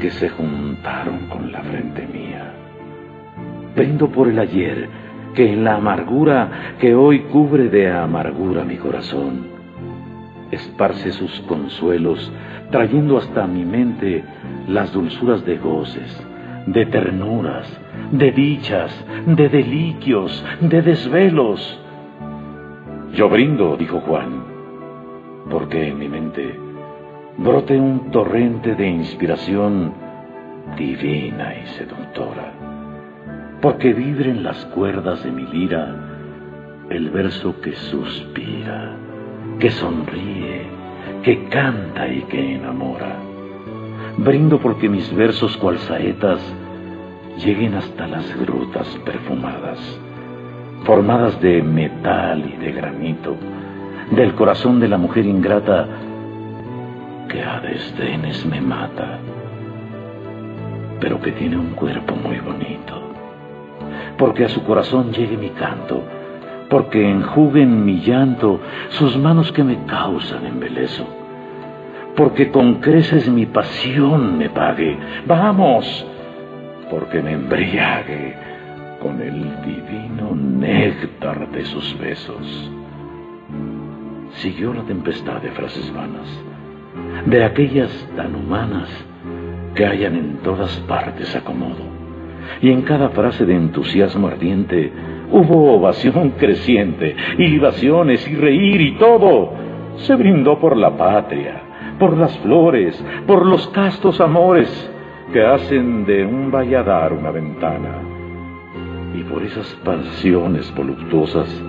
que 0.00 0.10
se 0.10 0.30
juntaron 0.30 1.26
con 1.28 1.52
la 1.52 1.62
frente 1.62 2.06
mía. 2.06 2.59
Brindo 3.74 4.08
por 4.08 4.28
el 4.28 4.38
ayer, 4.38 4.88
que 5.34 5.52
en 5.52 5.64
la 5.64 5.76
amargura 5.76 6.76
que 6.80 6.94
hoy 6.94 7.20
cubre 7.20 7.68
de 7.68 7.90
amargura 7.90 8.64
mi 8.64 8.76
corazón, 8.76 9.46
esparce 10.50 11.12
sus 11.12 11.40
consuelos, 11.42 12.32
trayendo 12.70 13.16
hasta 13.18 13.46
mi 13.46 13.64
mente 13.64 14.24
las 14.66 14.92
dulzuras 14.92 15.44
de 15.44 15.58
goces, 15.58 16.26
de 16.66 16.86
ternuras, 16.86 17.80
de 18.10 18.32
dichas, 18.32 18.92
de 19.26 19.48
deliquios, 19.48 20.44
de 20.60 20.82
desvelos. 20.82 21.80
Yo 23.14 23.28
brindo, 23.28 23.76
dijo 23.76 24.00
Juan, 24.00 24.44
porque 25.48 25.88
en 25.88 25.98
mi 25.98 26.08
mente 26.08 26.58
brote 27.38 27.78
un 27.78 28.10
torrente 28.10 28.74
de 28.74 28.88
inspiración 28.88 29.92
divina 30.76 31.54
y 31.56 31.66
seductora 31.68 32.59
porque 33.60 33.92
vibren 33.92 34.42
las 34.42 34.64
cuerdas 34.66 35.22
de 35.22 35.30
mi 35.30 35.46
lira 35.46 35.94
el 36.88 37.10
verso 37.10 37.60
que 37.60 37.72
suspira, 37.76 38.96
que 39.58 39.70
sonríe, 39.70 40.66
que 41.22 41.44
canta 41.48 42.08
y 42.08 42.22
que 42.22 42.56
enamora. 42.56 43.16
Brindo 44.16 44.58
porque 44.58 44.88
mis 44.88 45.14
versos 45.14 45.56
cual 45.58 45.78
saetas 45.78 46.40
lleguen 47.44 47.74
hasta 47.74 48.06
las 48.08 48.36
grutas 48.40 48.88
perfumadas, 49.04 49.78
formadas 50.84 51.40
de 51.40 51.62
metal 51.62 52.44
y 52.52 52.56
de 52.56 52.72
granito, 52.72 53.36
del 54.10 54.34
corazón 54.34 54.80
de 54.80 54.88
la 54.88 54.98
mujer 54.98 55.26
ingrata 55.26 55.86
que 57.28 57.42
a 57.42 57.60
desdenes 57.60 58.44
me 58.46 58.60
mata, 58.60 59.20
pero 60.98 61.20
que 61.20 61.30
tiene 61.32 61.56
un 61.56 61.70
cuerpo 61.74 62.16
muy 62.16 62.40
bonito 62.40 63.09
porque 64.20 64.44
a 64.44 64.50
su 64.50 64.62
corazón 64.64 65.12
llegue 65.12 65.38
mi 65.38 65.48
canto, 65.48 66.02
porque 66.68 67.10
enjuguen 67.10 67.86
mi 67.86 68.00
llanto 68.02 68.60
sus 68.90 69.16
manos 69.16 69.50
que 69.50 69.64
me 69.64 69.86
causan 69.86 70.44
embelezo, 70.44 71.06
porque 72.14 72.50
con 72.50 72.74
creces 72.82 73.30
mi 73.30 73.46
pasión 73.46 74.36
me 74.36 74.50
pague, 74.50 74.98
vamos, 75.26 76.06
porque 76.90 77.22
me 77.22 77.32
embriague 77.32 78.36
con 79.00 79.22
el 79.22 79.62
divino 79.62 80.34
néctar 80.34 81.50
de 81.50 81.64
sus 81.64 81.98
besos. 81.98 82.70
Siguió 84.32 84.74
la 84.74 84.82
tempestad 84.82 85.40
de 85.40 85.50
frases 85.52 85.90
vanas, 85.94 86.28
de 87.24 87.42
aquellas 87.42 87.90
tan 88.16 88.34
humanas 88.34 88.90
que 89.74 89.86
hallan 89.86 90.14
en 90.14 90.36
todas 90.42 90.76
partes 90.80 91.34
acomodo 91.34 91.89
y 92.60 92.70
en 92.70 92.82
cada 92.82 93.10
frase 93.10 93.46
de 93.46 93.54
entusiasmo 93.54 94.28
ardiente 94.28 94.92
hubo 95.30 95.74
ovación 95.74 96.30
creciente, 96.38 97.16
y 97.38 97.46
libaciones 97.48 98.26
y 98.28 98.34
reír 98.34 98.80
y 98.80 98.92
todo. 98.96 99.52
Se 99.96 100.14
brindó 100.14 100.58
por 100.58 100.76
la 100.76 100.96
patria, 100.96 101.62
por 101.98 102.16
las 102.16 102.36
flores, 102.38 103.02
por 103.26 103.46
los 103.46 103.68
castos 103.68 104.20
amores 104.20 104.90
que 105.32 105.44
hacen 105.44 106.04
de 106.06 106.24
un 106.24 106.50
valladar 106.50 107.12
una 107.12 107.30
ventana, 107.30 107.98
y 109.14 109.22
por 109.24 109.42
esas 109.42 109.66
pasiones 109.84 110.72
voluptuosas 110.74 111.62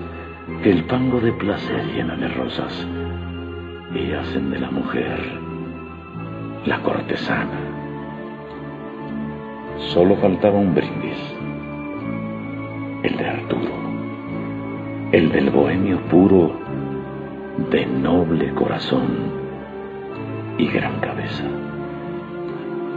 que 0.64 0.72
el 0.72 0.86
pango 0.86 1.20
de 1.20 1.32
placer 1.34 1.86
llena 1.94 2.16
de 2.16 2.28
rosas 2.28 2.88
y 3.94 4.14
hacen 4.14 4.52
de 4.52 4.60
la 4.60 4.72
mujer 4.72 5.20
la 6.66 6.80
cortesana. 6.82 7.81
Solo 9.90 10.16
faltaba 10.18 10.58
un 10.58 10.74
brindis, 10.74 11.18
el 13.04 13.18
de 13.18 13.28
Arturo, 13.28 13.74
el 15.12 15.32
del 15.32 15.50
bohemio 15.50 16.00
puro, 16.04 16.54
de 17.72 17.88
noble 17.88 18.54
corazón 18.54 19.08
y 20.58 20.68
gran 20.68 21.00
cabeza. 21.00 21.44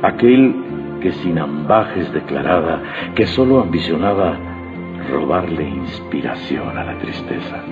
Aquel 0.03 0.55
que 1.01 1.12
sin 1.12 1.38
ambajes 1.38 2.12
declaraba 2.12 2.83
que 3.16 3.27
solo 3.27 3.62
ambicionaba 3.62 4.38
robarle 5.11 5.66
inspiración 5.66 6.77
a 6.79 6.85
la 6.85 6.99
tristeza. 6.99 7.64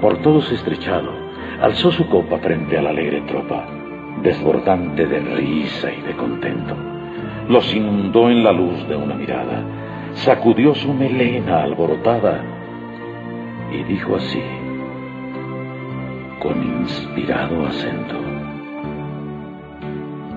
Por 0.00 0.18
todos 0.22 0.50
estrechado, 0.52 1.12
alzó 1.60 1.90
su 1.90 2.08
copa 2.08 2.38
frente 2.38 2.78
a 2.78 2.82
la 2.82 2.90
alegre 2.90 3.22
tropa, 3.22 3.66
desbordante 4.22 5.04
de 5.04 5.18
risa 5.18 5.92
y 5.92 6.00
de 6.00 6.16
contento 6.16 6.91
los 7.48 7.74
inundó 7.74 8.30
en 8.30 8.44
la 8.44 8.52
luz 8.52 8.86
de 8.88 8.96
una 8.96 9.14
mirada, 9.14 9.62
sacudió 10.14 10.74
su 10.74 10.92
melena 10.92 11.62
alborotada 11.62 12.42
y 13.72 13.82
dijo 13.84 14.16
así, 14.16 14.42
con 16.40 16.62
inspirado 16.62 17.66
acento, 17.66 18.16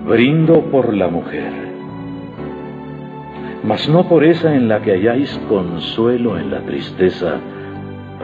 brindo 0.06 0.62
por 0.72 0.94
la 0.94 1.08
mujer, 1.08 1.52
mas 3.64 3.90
no 3.90 4.08
por 4.08 4.24
esa 4.24 4.56
en 4.56 4.68
la 4.68 4.82
que 4.82 4.92
halláis 4.92 5.38
consuelo 5.50 6.38
en 6.38 6.52
la 6.52 6.62
tristeza, 6.62 7.40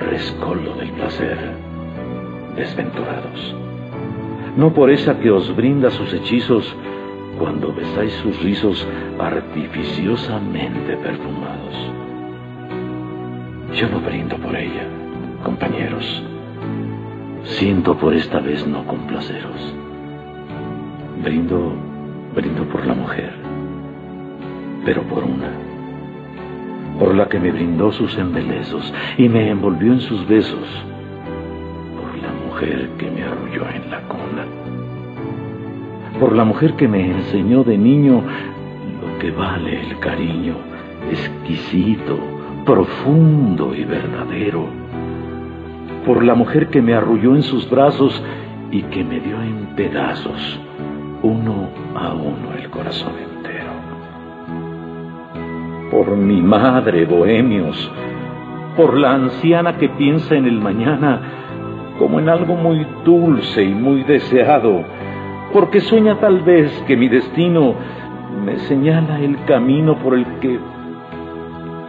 rescoldo 0.09 0.75
del 0.75 0.91
placer, 0.91 1.37
desventurados, 2.55 3.55
no 4.55 4.73
por 4.73 4.91
esa 4.91 5.19
que 5.19 5.31
os 5.31 5.55
brinda 5.55 5.89
sus 5.89 6.13
hechizos 6.13 6.75
cuando 7.41 7.73
besáis 7.73 8.13
sus 8.21 8.39
rizos 8.43 8.87
artificiosamente 9.17 10.95
perfumados. 10.97 11.91
Yo 13.73 13.89
no 13.89 13.99
brindo 13.99 14.37
por 14.37 14.55
ella, 14.55 14.83
compañeros. 15.43 16.23
Siento 17.41 17.97
por 17.97 18.13
esta 18.13 18.39
vez 18.41 18.67
no 18.67 18.85
complaceros. 18.85 19.75
Brindo, 21.23 21.73
brindo 22.35 22.63
por 22.65 22.85
la 22.85 22.93
mujer, 22.93 23.33
pero 24.85 25.01
por 25.01 25.23
una, 25.23 25.49
por 26.99 27.15
la 27.15 27.27
que 27.27 27.39
me 27.39 27.51
brindó 27.51 27.91
sus 27.91 28.15
embelezos 28.19 28.93
y 29.17 29.27
me 29.27 29.49
envolvió 29.49 29.93
en 29.93 30.01
sus 30.01 30.27
besos, 30.27 30.85
por 31.99 32.21
la 32.21 32.31
mujer 32.45 32.87
que 32.99 33.09
me 33.09 33.23
arrulló 33.23 33.67
en 33.67 33.89
la 33.89 34.01
cola, 34.07 34.45
por 36.21 36.35
la 36.35 36.45
mujer 36.45 36.75
que 36.75 36.87
me 36.87 37.03
enseñó 37.03 37.63
de 37.63 37.79
niño 37.79 38.21
lo 39.01 39.17
que 39.17 39.31
vale 39.31 39.81
el 39.81 39.97
cariño, 39.97 40.53
exquisito, 41.09 42.19
profundo 42.63 43.73
y 43.73 43.83
verdadero, 43.85 44.67
por 46.05 46.23
la 46.23 46.35
mujer 46.35 46.67
que 46.67 46.79
me 46.79 46.93
arrulló 46.93 47.35
en 47.35 47.41
sus 47.41 47.67
brazos 47.67 48.23
y 48.69 48.83
que 48.83 49.03
me 49.03 49.19
dio 49.19 49.41
en 49.41 49.75
pedazos, 49.75 50.59
uno 51.23 51.69
a 51.95 52.13
uno 52.13 52.53
el 52.55 52.69
corazón 52.69 53.13
entero. 53.17 53.71
Por 55.89 56.15
mi 56.15 56.39
madre, 56.39 57.05
bohemios, 57.05 57.91
por 58.77 58.95
la 58.95 59.13
anciana 59.13 59.79
que 59.79 59.89
piensa 59.89 60.35
en 60.35 60.45
el 60.45 60.61
mañana 60.61 61.19
como 61.97 62.19
en 62.19 62.29
algo 62.29 62.55
muy 62.55 62.85
dulce 63.03 63.63
y 63.63 63.73
muy 63.73 64.03
deseado, 64.03 64.83
porque 65.53 65.81
sueña 65.81 66.19
tal 66.19 66.41
vez 66.41 66.71
que 66.87 66.97
mi 66.97 67.07
destino 67.07 67.75
me 68.43 68.57
señala 68.59 69.19
el 69.19 69.43
camino 69.45 69.97
por 69.97 70.15
el 70.15 70.25
que 70.39 70.59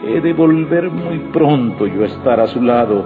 he 0.05 0.21
de 0.21 0.33
volver 0.33 0.91
muy 0.91 1.19
pronto 1.33 1.87
yo 1.87 2.03
a 2.03 2.07
estar 2.07 2.41
a 2.41 2.47
su 2.49 2.61
lado, 2.61 3.05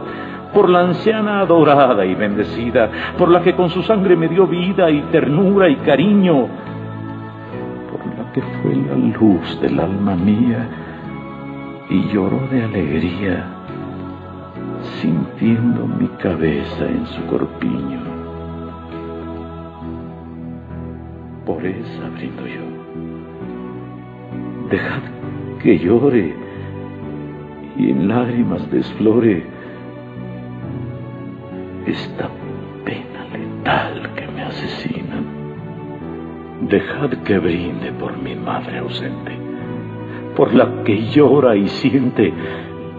por 0.55 0.71
la 0.71 0.81
anciana 0.81 1.40
adorada 1.40 2.07
y 2.07 2.14
bendecida, 2.14 2.90
por 3.19 3.29
la 3.29 3.42
que 3.42 3.55
con 3.55 3.69
su 3.69 3.83
sangre 3.83 4.16
me 4.16 4.29
dio 4.29 4.47
vida 4.47 4.90
y 4.90 5.03
ternura 5.12 5.69
y 5.69 5.77
cariño, 5.77 6.49
por 7.90 8.07
la 8.16 8.33
que 8.33 8.40
fue 8.40 8.75
la 8.75 8.95
luz 8.95 9.61
del 9.61 9.79
alma 9.79 10.16
mía 10.16 10.69
y 11.90 12.09
lloró 12.09 12.40
de 12.51 12.64
alegría, 12.64 13.45
sintiendo 15.01 15.87
mi 15.87 16.09
cabeza 16.19 16.87
en 16.87 17.07
su 17.07 17.27
corpiño. 17.27 18.15
Por 21.47 21.65
esa 21.65 22.09
brindo 22.17 22.45
yo. 22.45 22.67
Dejad 24.69 25.03
que 25.63 25.79
llore 25.79 26.35
y 27.79 27.91
en 27.91 28.09
lágrimas 28.09 28.69
desflore 28.71 29.45
esta 31.87 32.29
pena 32.85 33.27
letal 33.33 34.11
que 34.17 34.27
me 34.27 34.43
asesina. 34.43 35.23
Dejad 36.69 37.11
que 37.23 37.39
brinde 37.39 37.93
por 37.93 38.19
mi 38.19 38.35
madre 38.35 38.79
ausente, 38.79 39.33
por 40.37 40.53
la 40.53 40.83
que 40.83 41.07
llora 41.11 41.55
y 41.55 41.69
siente 41.69 42.35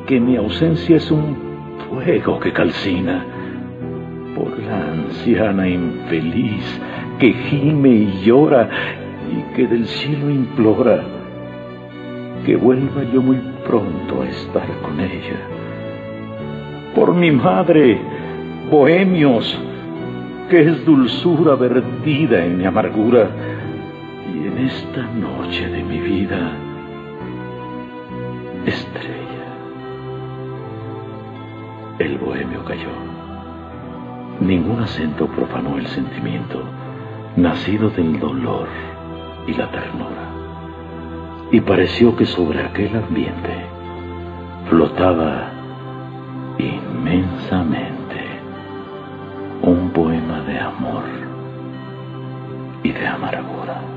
que 0.05 0.21
mi 0.21 0.37
ausencia 0.37 0.95
es 0.95 1.11
un 1.11 1.35
fuego 1.89 2.39
que 2.39 2.53
calcina, 2.53 3.25
por 4.37 4.59
la 4.59 4.91
anciana 4.91 5.67
infeliz 5.67 6.63
que 7.19 7.33
gime 7.33 7.89
y 7.89 8.21
llora 8.23 8.69
y 9.31 9.55
que 9.55 9.65
del 9.65 9.87
cielo 9.87 10.29
implora 10.29 11.03
que 12.45 12.55
vuelva 12.55 13.03
yo 13.11 13.21
muy 13.21 13.41
pronto 13.65 14.21
a 14.21 14.29
estar 14.29 14.67
con 14.81 14.99
ella. 14.99 15.39
Por 16.93 17.13
mi 17.13 17.31
madre, 17.31 17.99
bohemios, 18.69 19.59
que 20.49 20.61
es 20.61 20.85
dulzura 20.85 21.55
vertida 21.55 22.45
en 22.45 22.57
mi 22.57 22.65
amargura, 22.65 23.27
y 24.33 24.47
en 24.47 24.57
esta 24.65 25.03
noche 25.13 25.67
de 25.67 25.83
mi 25.83 25.99
vida, 25.99 26.51
estrella. 28.65 29.17
El 31.99 32.17
bohemio 32.17 32.63
cayó. 32.63 33.16
Ningún 34.47 34.79
acento 34.79 35.27
profanó 35.27 35.77
el 35.77 35.85
sentimiento, 35.87 36.63
nacido 37.35 37.89
del 37.89 38.17
dolor 38.17 38.69
y 39.45 39.53
la 39.53 39.69
ternura. 39.69 40.31
Y 41.51 41.59
pareció 41.59 42.15
que 42.15 42.25
sobre 42.25 42.61
aquel 42.63 42.95
ambiente 42.95 43.65
flotaba 44.69 45.51
inmensamente 46.59 48.23
un 49.63 49.89
poema 49.89 50.39
de 50.43 50.59
amor 50.61 51.03
y 52.83 52.91
de 52.93 53.05
amargura. 53.05 53.96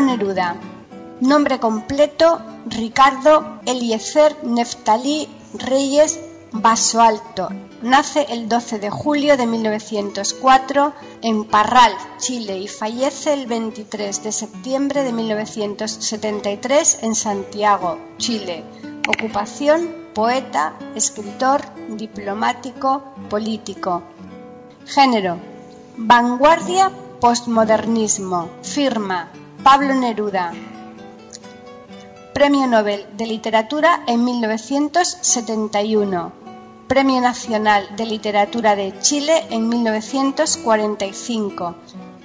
Neruda. 0.00 0.56
Nombre 1.20 1.60
completo, 1.60 2.40
Ricardo 2.66 3.60
Eliezer 3.66 4.36
Neftalí 4.44 5.28
Reyes 5.54 6.18
Vaso 6.52 7.00
Alto. 7.00 7.48
Nace 7.80 8.26
el 8.28 8.48
12 8.48 8.78
de 8.78 8.90
julio 8.90 9.36
de 9.36 9.46
1904 9.46 10.92
en 11.22 11.44
Parral, 11.44 11.92
Chile 12.18 12.58
y 12.58 12.68
fallece 12.68 13.32
el 13.32 13.46
23 13.46 14.22
de 14.22 14.32
septiembre 14.32 15.02
de 15.02 15.12
1973 15.12 16.98
en 17.02 17.14
Santiago, 17.14 17.98
Chile. 18.18 18.64
Ocupación, 19.08 19.88
poeta, 20.14 20.74
escritor, 20.94 21.62
diplomático, 21.88 23.02
político. 23.30 24.02
Género, 24.86 25.38
vanguardia, 25.96 26.90
postmodernismo. 27.20 28.50
Firma, 28.62 29.30
Pablo 29.62 29.94
Neruda. 29.94 30.52
Premio 32.34 32.66
Nobel 32.66 33.06
de 33.16 33.26
Literatura 33.26 34.02
en 34.08 34.24
1971. 34.24 36.32
Premio 36.88 37.20
Nacional 37.20 37.94
de 37.96 38.04
Literatura 38.04 38.74
de 38.74 38.98
Chile 38.98 39.46
en 39.50 39.68
1945. 39.68 41.76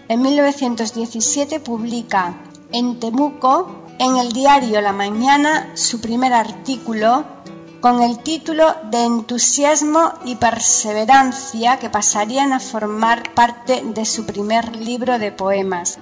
En 0.08 0.22
1917 0.24 1.60
publica 1.60 2.34
en 2.72 3.00
Temuco, 3.00 3.84
en 4.00 4.18
el 4.18 4.32
diario 4.32 4.82
La 4.82 4.94
Mañana, 4.94 5.74
su 5.76 6.02
primer 6.02 6.34
artículo 6.34 7.24
con 7.82 8.02
el 8.02 8.18
título 8.24 8.74
de 8.90 9.04
Entusiasmo 9.04 10.14
y 10.26 10.38
Perseverancia 10.38 11.78
que 11.78 11.92
pasarían 11.92 12.52
a 12.52 12.60
formar 12.60 13.32
parte 13.36 13.84
de 13.86 14.06
su 14.06 14.26
primer 14.26 14.76
libro 14.76 15.20
de 15.20 15.32
poemas. 15.32 16.00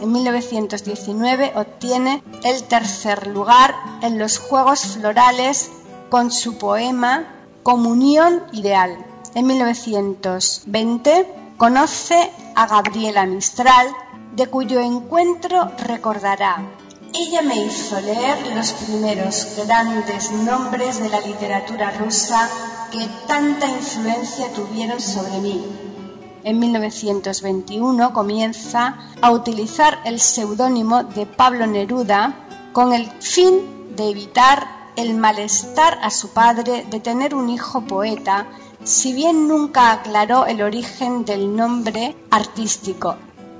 En 0.00 0.12
1919 0.12 1.52
obtiene 1.56 2.22
el 2.42 2.64
tercer 2.64 3.26
lugar 3.26 3.74
en 4.02 4.18
los 4.18 4.38
Juegos 4.38 4.80
Florales 4.80 5.70
con 6.10 6.30
su 6.30 6.58
poema 6.58 7.24
Comunión 7.62 8.42
Ideal. 8.52 8.96
En 9.34 9.46
1920 9.46 11.26
conoce 11.56 12.30
a 12.54 12.66
Gabriela 12.66 13.26
Mistral, 13.26 13.88
de 14.34 14.46
cuyo 14.48 14.80
encuentro 14.80 15.70
recordará. 15.78 16.62
Ella 17.14 17.42
me 17.42 17.64
hizo 17.64 18.00
leer 18.00 18.54
los 18.56 18.72
primeros 18.72 19.46
grandes 19.64 20.32
nombres 20.32 21.00
de 21.00 21.08
la 21.08 21.20
literatura 21.20 21.90
rusa 21.92 22.50
que 22.90 23.06
tanta 23.28 23.68
influencia 23.68 24.52
tuvieron 24.52 25.00
sobre 25.00 25.38
mí. 25.38 25.93
En 26.44 26.58
1921 26.58 28.12
comienza 28.12 28.98
a 29.22 29.30
utilizar 29.30 30.00
el 30.04 30.20
seudónimo 30.20 31.02
de 31.02 31.24
Pablo 31.24 31.66
Neruda 31.66 32.34
con 32.74 32.92
el 32.92 33.10
fin 33.22 33.96
de 33.96 34.10
evitar 34.10 34.92
el 34.96 35.14
malestar 35.14 35.98
a 36.02 36.10
su 36.10 36.34
padre 36.34 36.84
de 36.90 37.00
tener 37.00 37.34
un 37.34 37.48
hijo 37.48 37.80
poeta, 37.80 38.46
si 38.82 39.14
bien 39.14 39.48
nunca 39.48 39.90
aclaró 39.90 40.44
el 40.44 40.60
origen 40.60 41.24
del 41.24 41.56
nombre 41.56 42.14
artístico. 42.30 43.16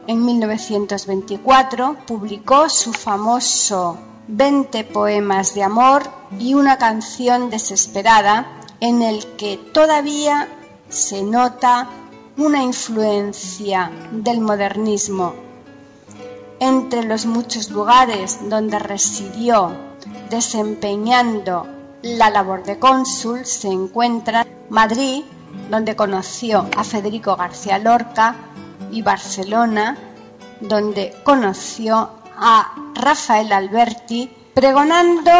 En 0.06 0.22
1924 0.22 1.96
publicó 2.06 2.68
su 2.68 2.92
famoso 2.92 3.96
20 4.28 4.84
poemas 4.84 5.54
de 5.54 5.62
amor 5.62 6.02
y 6.38 6.52
una 6.52 6.76
canción 6.76 7.48
desesperada 7.48 8.60
en 8.80 9.00
el 9.00 9.24
que 9.36 9.56
todavía 9.56 10.48
se 10.90 11.22
nota 11.22 11.88
una 12.36 12.62
influencia 12.62 13.90
del 14.10 14.40
modernismo. 14.40 15.34
Entre 16.58 17.04
los 17.04 17.26
muchos 17.26 17.70
lugares 17.70 18.38
donde 18.48 18.78
residió 18.78 19.72
desempeñando 20.30 21.66
la 22.02 22.30
labor 22.30 22.64
de 22.64 22.78
cónsul 22.78 23.44
se 23.46 23.68
encuentra 23.68 24.46
Madrid, 24.68 25.24
donde 25.70 25.96
conoció 25.96 26.66
a 26.76 26.84
Federico 26.84 27.36
García 27.36 27.78
Lorca, 27.78 28.34
y 28.90 29.02
Barcelona, 29.02 29.96
donde 30.60 31.14
conoció 31.24 32.10
a 32.36 32.74
Rafael 32.94 33.52
Alberti, 33.52 34.30
pregonando 34.54 35.30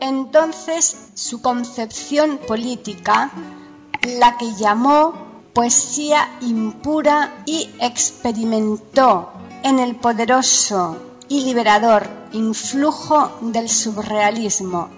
entonces 0.00 1.10
su 1.14 1.40
concepción 1.40 2.38
política, 2.38 3.30
la 4.18 4.36
que 4.36 4.52
llamó 4.54 5.27
poesía 5.58 6.38
impura 6.42 7.42
y 7.44 7.68
experimentó 7.80 9.32
en 9.64 9.80
el 9.80 9.96
poderoso 9.96 10.96
y 11.28 11.46
liberador 11.46 12.08
influjo 12.30 13.32
del 13.40 13.68
surrealismo. 13.68 14.88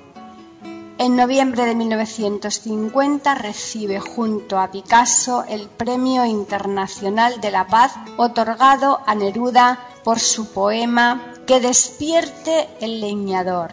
En 0.99 1.17
noviembre 1.17 1.65
de 1.65 1.75
1950 1.75 3.37
recibe 3.37 4.01
junto 4.01 4.59
a 4.59 4.71
Picasso 4.71 5.45
el 5.49 5.67
Premio 5.67 6.27
Internacional 6.27 7.41
de 7.41 7.53
la 7.53 7.67
Paz 7.67 7.95
otorgado 8.19 9.01
a 9.07 9.15
Neruda 9.15 9.79
por 10.05 10.21
su 10.21 10.53
poema 10.53 11.33
Que 11.47 11.61
despierte 11.61 12.69
el 12.83 13.01
leñador. 13.01 13.71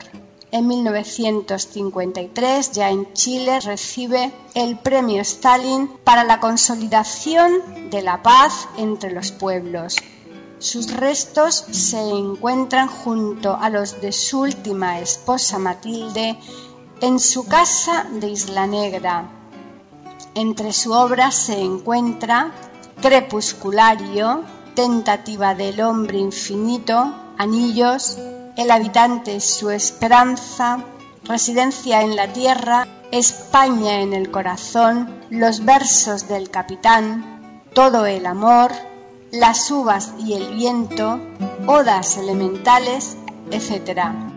En 0.50 0.66
1953, 0.66 2.72
ya 2.72 2.90
en 2.90 3.14
Chile, 3.14 3.60
recibe 3.60 4.32
el 4.54 4.80
Premio 4.80 5.22
Stalin 5.22 5.90
para 6.06 6.24
la 6.24 6.40
consolidación 6.40 7.90
de 7.90 8.02
la 8.02 8.24
paz 8.24 8.70
entre 8.78 9.12
los 9.12 9.32
pueblos. 9.32 9.98
Sus 10.60 10.94
restos 10.94 11.66
se 11.72 12.00
encuentran 12.00 12.88
junto 12.88 13.58
a 13.58 13.70
los 13.70 14.00
de 14.00 14.14
su 14.14 14.40
última 14.40 15.02
esposa 15.02 15.60
Matilde 15.60 16.40
en 17.02 17.20
su 17.20 17.46
casa 17.46 18.08
de 18.10 18.30
Isla 18.30 18.68
Negra. 18.68 19.30
Entre 20.34 20.72
su 20.72 20.94
obra 20.94 21.30
se 21.32 21.60
encuentra 21.60 22.54
Crepusculario, 23.02 24.46
Tentativa 24.76 25.56
del 25.56 25.82
hombre 25.82 26.20
infinito, 26.20 27.14
Anillos, 27.38 28.18
El 28.58 28.72
habitante 28.72 29.40
su 29.40 29.70
esperanza, 29.70 30.84
Residencia 31.26 32.02
en 32.02 32.16
la 32.16 32.34
tierra, 32.34 32.88
España 33.12 34.02
en 34.02 34.14
el 34.14 34.32
corazón, 34.32 35.22
Los 35.30 35.64
versos 35.64 36.28
del 36.28 36.50
capitán, 36.50 37.62
Todo 37.74 38.08
el 38.08 38.26
amor, 38.26 38.72
Las 39.32 39.70
uvas 39.70 40.16
y 40.18 40.34
el 40.34 40.56
viento, 40.56 41.20
Odas 41.68 42.18
elementales, 42.18 43.16
etc. 43.52 44.37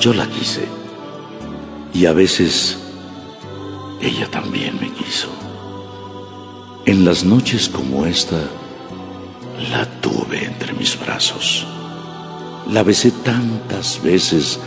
Yo 0.00 0.14
la 0.14 0.26
quise. 0.26 0.66
Y 1.92 2.06
a 2.06 2.14
veces 2.14 2.78
ella 4.00 4.26
también 4.30 4.80
me 4.80 4.90
quiso. 4.92 5.28
En 6.86 7.04
las 7.04 7.22
noches 7.22 7.68
como 7.68 8.06
esta, 8.06 8.40
la 9.70 9.84
tuve 10.00 10.46
entre 10.46 10.72
mis 10.72 10.98
brazos. 10.98 11.66
La 12.72 12.82
besé 12.82 13.10
tantas 13.10 14.02
veces 14.02 14.58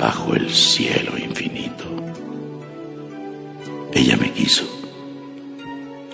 bajo 0.00 0.34
el 0.34 0.52
cielo 0.52 1.16
infinito. 1.18 1.84
Ella 3.92 4.16
me 4.16 4.32
quiso. 4.32 4.64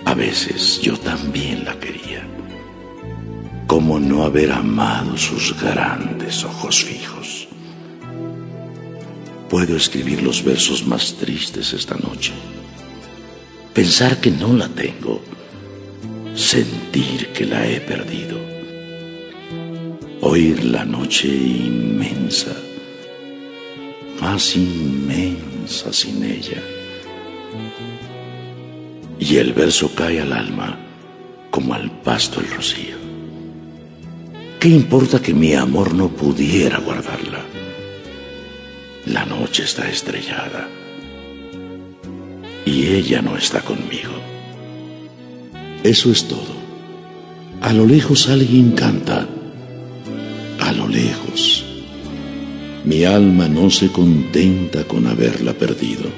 A 0.04 0.12
veces 0.12 0.82
yo 0.82 0.98
también 0.98 1.64
la 1.64 1.80
quería. 1.80 2.28
¿Cómo 3.66 3.98
no 3.98 4.24
haber 4.24 4.52
amado 4.52 5.16
sus 5.16 5.58
grandes 5.58 6.44
ojos 6.44 6.84
fijos? 6.84 7.39
Puedo 9.50 9.76
escribir 9.76 10.22
los 10.22 10.44
versos 10.44 10.86
más 10.86 11.14
tristes 11.14 11.72
esta 11.72 11.96
noche. 11.96 12.32
Pensar 13.74 14.20
que 14.20 14.30
no 14.30 14.52
la 14.52 14.68
tengo. 14.68 15.20
Sentir 16.36 17.32
que 17.34 17.46
la 17.46 17.66
he 17.66 17.80
perdido. 17.80 18.38
Oír 20.20 20.62
la 20.62 20.84
noche 20.84 21.26
inmensa. 21.26 22.54
Más 24.20 24.54
inmensa 24.54 25.92
sin 25.92 26.22
ella. 26.22 26.62
Y 29.18 29.36
el 29.36 29.52
verso 29.52 29.90
cae 29.96 30.20
al 30.20 30.32
alma 30.32 30.78
como 31.50 31.74
al 31.74 31.90
pasto 32.02 32.38
el 32.38 32.48
rocío. 32.50 32.96
¿Qué 34.60 34.68
importa 34.68 35.20
que 35.20 35.34
mi 35.34 35.54
amor 35.54 35.92
no 35.92 36.08
pudiera 36.08 36.78
guardarla? 36.78 37.44
La 39.06 39.24
noche 39.24 39.64
está 39.64 39.88
estrellada 39.88 40.68
y 42.66 42.86
ella 42.86 43.22
no 43.22 43.36
está 43.36 43.62
conmigo. 43.62 44.12
Eso 45.82 46.12
es 46.12 46.28
todo. 46.28 46.60
A 47.62 47.72
lo 47.72 47.86
lejos 47.86 48.28
alguien 48.28 48.72
canta. 48.72 49.26
A 50.60 50.72
lo 50.72 50.86
lejos. 50.86 51.64
Mi 52.84 53.04
alma 53.04 53.48
no 53.48 53.70
se 53.70 53.88
contenta 53.88 54.84
con 54.84 55.06
haberla 55.06 55.54
perdido. 55.54 56.10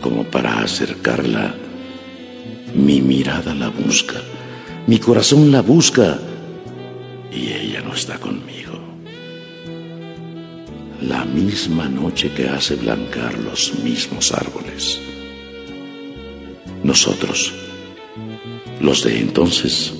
Como 0.00 0.24
para 0.24 0.62
acercarla, 0.62 1.54
mi 2.74 3.00
mirada 3.00 3.54
la 3.54 3.68
busca, 3.68 4.20
mi 4.88 4.98
corazón 4.98 5.52
la 5.52 5.62
busca 5.62 6.18
y 7.30 7.52
ella 7.52 7.82
no 7.82 7.94
está 7.94 8.18
conmigo 8.18 8.51
la 11.02 11.24
misma 11.24 11.88
noche 11.88 12.32
que 12.32 12.48
hace 12.48 12.76
blancar 12.76 13.36
los 13.38 13.74
mismos 13.82 14.32
árboles. 14.32 15.00
Nosotros, 16.84 17.52
los 18.80 19.02
de 19.02 19.18
entonces, 19.18 19.94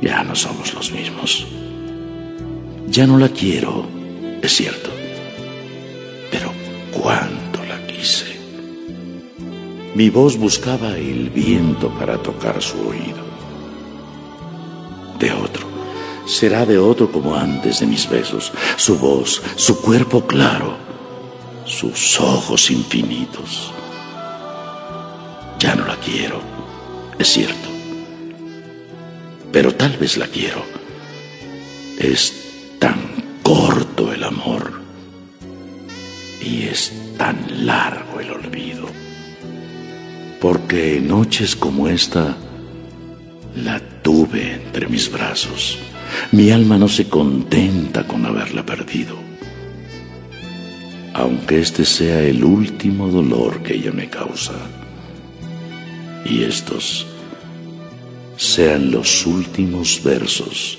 ya 0.00 0.22
no 0.22 0.34
somos 0.34 0.74
los 0.74 0.92
mismos. 0.92 1.46
Ya 2.88 3.06
no 3.06 3.18
la 3.18 3.28
quiero, 3.28 3.86
es 4.42 4.52
cierto, 4.52 4.90
pero 6.30 6.52
cuánto 6.92 7.64
la 7.64 7.84
quise. 7.86 8.36
Mi 9.94 10.10
voz 10.10 10.36
buscaba 10.36 10.96
el 10.96 11.30
viento 11.30 11.88
para 11.98 12.18
tocar 12.18 12.62
su 12.62 12.78
oído. 12.88 13.24
De 15.18 15.32
otro, 15.32 15.63
será 16.26 16.64
de 16.66 16.78
otro 16.78 17.10
como 17.10 17.34
antes 17.34 17.80
de 17.80 17.86
mis 17.86 18.08
besos, 18.08 18.52
su 18.76 18.98
voz, 18.98 19.42
su 19.56 19.80
cuerpo 19.80 20.26
claro, 20.26 20.76
sus 21.64 22.20
ojos 22.20 22.70
infinitos. 22.70 23.70
Ya 25.58 25.74
no 25.74 25.86
la 25.86 25.96
quiero, 25.96 26.40
es 27.18 27.28
cierto, 27.28 27.68
pero 29.52 29.74
tal 29.74 29.96
vez 29.96 30.16
la 30.16 30.26
quiero. 30.26 30.62
Es 31.98 32.34
tan 32.78 33.40
corto 33.42 34.12
el 34.12 34.24
amor 34.24 34.80
y 36.40 36.64
es 36.64 36.92
tan 37.16 37.66
largo 37.66 38.20
el 38.20 38.30
olvido 38.32 38.88
porque 40.44 41.00
noches 41.00 41.56
como 41.56 41.88
esta 41.88 42.36
la 43.56 43.80
tuve 44.02 44.52
entre 44.52 44.88
mis 44.88 45.10
brazos. 45.10 45.78
Mi 46.32 46.50
alma 46.50 46.78
no 46.78 46.88
se 46.88 47.08
contenta 47.08 48.06
con 48.06 48.26
haberla 48.26 48.64
perdido, 48.64 49.16
aunque 51.12 51.60
este 51.60 51.84
sea 51.84 52.20
el 52.22 52.44
último 52.44 53.08
dolor 53.08 53.62
que 53.62 53.74
ella 53.74 53.92
me 53.92 54.08
causa. 54.08 54.54
Y 56.24 56.42
estos 56.42 57.06
sean 58.36 58.90
los 58.90 59.26
últimos 59.26 60.02
versos 60.02 60.78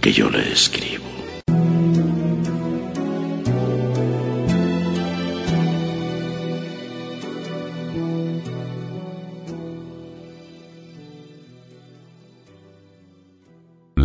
que 0.00 0.12
yo 0.12 0.30
le 0.30 0.52
escribo. 0.52 1.15